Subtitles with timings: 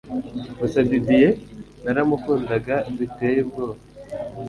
[0.59, 1.31] gusa Didier
[1.83, 3.77] naramukundaga biteye ubwoba